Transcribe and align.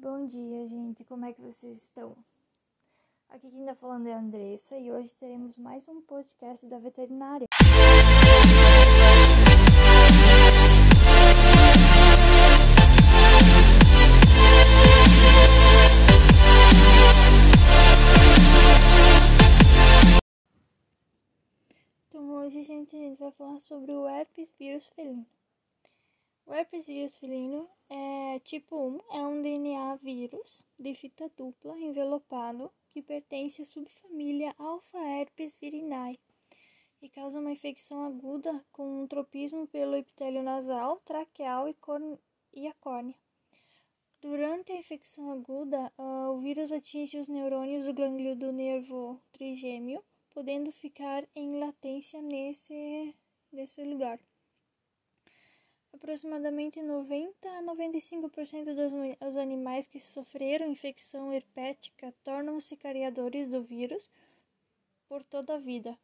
Bom 0.00 0.26
dia, 0.26 0.68
gente. 0.68 1.02
Como 1.04 1.24
é 1.24 1.32
que 1.32 1.40
vocês 1.40 1.82
estão? 1.82 2.14
Aqui 3.30 3.50
quem 3.50 3.64
tá 3.64 3.74
falando 3.74 4.06
é 4.06 4.12
a 4.12 4.18
Andressa 4.18 4.76
e 4.78 4.92
hoje 4.92 5.14
teremos 5.14 5.58
mais 5.58 5.88
um 5.88 6.00
podcast 6.02 6.66
da 6.66 6.78
veterinária. 6.78 7.45
Hoje, 22.46 22.62
gente, 22.62 22.94
a 22.94 22.98
gente 23.00 23.18
vai 23.18 23.32
falar 23.32 23.58
sobre 23.58 23.90
o 23.90 24.06
herpes 24.06 24.54
vírus 24.56 24.86
felino. 24.86 25.26
O 26.46 26.54
herpes 26.54 26.86
vírus 26.86 27.16
felino 27.16 27.68
é 27.90 28.38
tipo 28.38 28.76
1, 28.76 29.00
é 29.16 29.26
um 29.26 29.42
DNA 29.42 29.96
vírus 29.96 30.62
de 30.78 30.94
fita 30.94 31.28
dupla 31.36 31.76
envelopado 31.76 32.70
que 32.92 33.02
pertence 33.02 33.62
à 33.62 33.64
subfamília 33.64 34.54
Alpha 34.58 34.96
herpes 34.96 35.56
virinae 35.56 36.20
e 37.02 37.08
causa 37.08 37.40
uma 37.40 37.50
infecção 37.50 38.04
aguda 38.04 38.64
com 38.70 39.02
um 39.02 39.08
tropismo 39.08 39.66
pelo 39.66 39.96
epitélio 39.96 40.44
nasal, 40.44 41.00
traqueal 41.04 41.68
e, 41.68 41.74
e 42.54 42.68
a 42.68 42.74
córnea. 42.74 43.16
Durante 44.20 44.70
a 44.70 44.76
infecção 44.76 45.32
aguda, 45.32 45.92
uh, 45.98 46.30
o 46.30 46.38
vírus 46.38 46.70
atinge 46.70 47.18
os 47.18 47.26
neurônios 47.26 47.84
do 47.84 47.92
gânglio 47.92 48.36
do 48.36 48.52
nervo 48.52 49.20
trigêmeo, 49.32 50.00
podendo 50.36 50.70
ficar 50.70 51.26
em 51.34 51.58
latência 51.58 52.20
nesse, 52.20 53.14
nesse 53.50 53.82
lugar. 53.82 54.20
Aproximadamente 55.94 56.82
90 56.82 57.48
a 57.48 57.62
95% 57.62 58.74
dos 59.18 59.36
animais 59.38 59.86
que 59.86 59.98
sofreram 59.98 60.70
infecção 60.70 61.32
herpética 61.32 62.14
tornam-se 62.22 62.76
carreadores 62.76 63.48
do 63.48 63.62
vírus 63.62 64.10
por 65.08 65.24
toda 65.24 65.54
a 65.54 65.58
vida, 65.58 65.98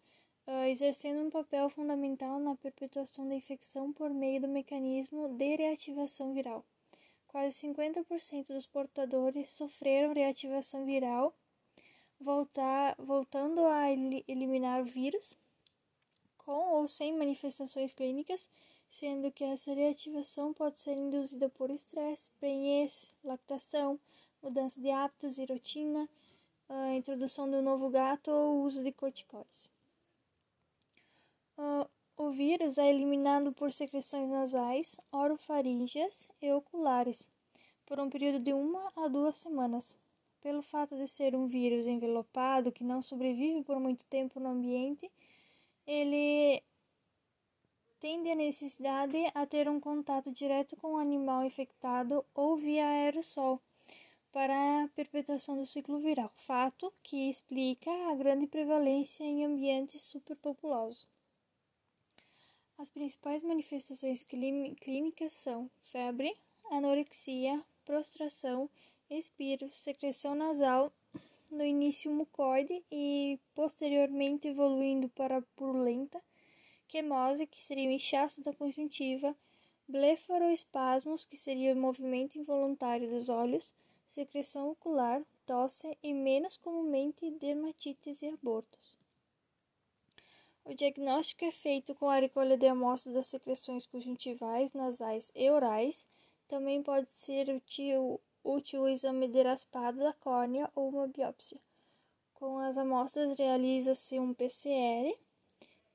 uh, 0.47 0.65
exercendo 0.65 1.21
um 1.21 1.29
papel 1.29 1.69
fundamental 1.69 2.41
na 2.41 2.57
perpetuação 2.57 3.29
da 3.29 3.35
infecção 3.35 3.93
por 3.93 4.15
meio 4.15 4.41
do 4.41 4.49
mecanismo 4.49 5.29
de 5.29 5.57
reativação 5.57 6.33
viral. 6.33 6.65
Quase 7.29 7.69
50% 7.69 8.47
dos 8.47 8.67
portadores 8.67 9.51
sofreram 9.51 10.15
reativação 10.15 10.87
viral, 10.87 11.37
voltar, 12.23 12.95
voltando 12.99 13.67
a 13.67 13.91
eliminar 13.91 14.81
o 14.81 14.85
vírus, 14.85 15.37
com 16.39 16.77
ou 16.77 16.89
sem 16.89 17.17
manifestações 17.17 17.93
clínicas 17.93 18.51
sendo 18.93 19.33
que 19.33 19.43
essa 19.43 19.73
reativação 19.73 20.53
pode 20.53 20.79
ser 20.79 20.99
induzida 20.99 21.49
por 21.49 21.71
estresse, 21.71 22.29
prenhez, 22.39 23.11
lactação, 23.25 23.99
mudança 24.43 24.79
de 24.79 24.91
hábitos 24.91 25.39
e 25.39 25.47
a 26.69 26.95
introdução 26.95 27.51
do 27.51 27.63
novo 27.63 27.89
gato 27.89 28.31
ou 28.31 28.65
uso 28.65 28.85
de 28.85 28.93
corticoides. 28.93 29.71
Uh, 31.57 31.89
o 32.19 32.33
vírus 32.33 32.77
é 32.77 32.91
eliminado 32.91 33.51
por 33.55 33.73
secreções 33.73 34.29
nasais, 34.29 34.99
orofaríngeas 35.11 36.29
e 36.43 36.53
oculares, 36.53 37.27
por 37.87 37.99
um 37.99 38.11
período 38.11 38.41
de 38.41 38.53
uma 38.53 38.93
a 38.95 39.09
duas 39.09 39.39
semanas. 39.39 39.97
Pelo 40.43 40.61
fato 40.61 40.97
de 40.97 41.07
ser 41.07 41.37
um 41.37 41.47
vírus 41.47 41.87
envelopado 41.87 42.73
que 42.73 42.83
não 42.83 43.01
sobrevive 43.01 43.63
por 43.63 43.79
muito 43.79 44.05
tempo 44.07 44.41
no 44.41 44.49
ambiente, 44.49 45.09
ele 45.87 46.63
tende 48.01 48.29
a 48.29 48.35
necessidade 48.35 49.17
a 49.33 49.47
ter 49.47 49.69
um 49.69 49.79
contato 49.79 50.33
direto 50.33 50.77
com 50.77 50.95
o 50.95 50.99
animal 50.99 51.45
infectado 51.45 52.25
ou 52.35 52.57
via 52.57 52.85
aerossol 52.85 53.61
para 54.33 54.83
a 54.83 54.89
perpetuação 54.89 55.57
do 55.57 55.65
ciclo 55.65 56.01
viral, 56.01 56.33
fato 56.35 56.93
que 57.05 57.31
explica 57.31 57.91
a 58.11 58.15
grande 58.17 58.49
prevalência 58.49 59.23
em 59.23 59.45
ambientes 59.45 60.03
superpopulosos. 60.03 61.07
As 62.77 62.91
principais 62.91 63.45
manifestações 63.45 64.25
clínicas 64.25 65.35
são 65.35 65.71
febre, 65.81 66.37
anorexia, 66.69 67.63
prostração, 67.85 68.69
expiro, 69.19 69.71
secreção 69.71 70.35
nasal, 70.35 70.93
no 71.51 71.65
início 71.65 72.11
mucoide 72.11 72.83
e 72.91 73.39
posteriormente 73.55 74.49
evoluindo 74.49 75.09
para 75.11 75.43
purulenta, 75.57 76.23
quemose, 76.89 77.47
que 77.47 77.63
seria 77.63 77.89
o 77.89 77.93
inchaço 77.93 78.43
da 78.43 78.55
conjuntiva, 78.55 79.37
blefaroespasmos, 79.87 81.25
que 81.25 81.37
seria 81.37 81.75
o 81.75 81.77
movimento 81.77 82.39
involuntário 82.39 83.11
dos 83.11 83.29
olhos, 83.29 83.73
secreção 84.07 84.71
ocular, 84.71 85.23
tosse 85.47 85.97
e, 86.03 86.15
menos 86.15 86.57
comumente, 86.57 87.31
dermatites 87.31 88.23
e 88.23 88.29
abortos. 88.29 88.97
O 90.65 90.75
diagnóstico 90.75 91.45
é 91.45 91.51
feito 91.51 91.95
com 91.95 92.09
a 92.09 92.21
recolha 92.21 92.57
de 92.57 92.67
amostras 92.67 93.15
das 93.15 93.27
secreções 93.27 93.87
conjuntivais, 93.87 94.73
nasais 94.73 95.33
e 95.35 95.51
orais. 95.51 96.07
Também 96.47 96.83
pode 96.83 97.11
ser 97.11 97.51
útil, 97.51 98.21
útil 98.45 98.83
o 98.83 98.89
exame 98.89 99.29
de 99.29 99.43
raspado 99.43 99.99
da 99.99 100.13
córnea 100.13 100.71
ou 100.75 100.89
uma 100.89 101.07
biópsia. 101.07 101.61
Com 102.35 102.59
as 102.59 102.77
amostras 102.77 103.39
realiza-se 103.39 104.19
um 104.19 104.35
PCR, 104.35 105.17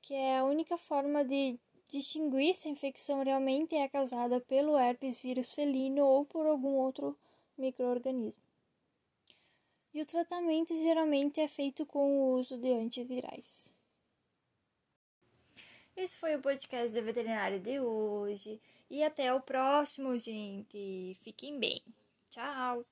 que 0.00 0.14
é 0.14 0.38
a 0.38 0.44
única 0.44 0.78
forma 0.78 1.24
de 1.24 1.58
distinguir 1.88 2.54
se 2.54 2.68
a 2.68 2.70
infecção 2.70 3.22
realmente 3.22 3.74
é 3.74 3.88
causada 3.88 4.40
pelo 4.40 4.78
herpes 4.78 5.20
vírus 5.20 5.52
felino 5.52 6.04
ou 6.04 6.24
por 6.24 6.46
algum 6.46 6.74
outro 6.76 7.16
microorganismo. 7.56 8.34
E 9.92 10.02
o 10.02 10.06
tratamento 10.06 10.74
geralmente 10.74 11.40
é 11.40 11.48
feito 11.48 11.84
com 11.86 12.20
o 12.20 12.38
uso 12.38 12.56
de 12.56 12.72
antivirais. 12.72 13.72
Esse 15.96 16.16
foi 16.16 16.36
o 16.36 16.40
podcast 16.40 16.94
da 16.94 17.00
veterinária 17.00 17.58
de 17.58 17.80
hoje. 17.80 18.60
E 18.88 19.02
até 19.02 19.34
o 19.34 19.40
próximo, 19.40 20.16
gente. 20.16 21.16
Fiquem 21.22 21.58
bem. 21.58 21.82
Ciao! 22.30 22.84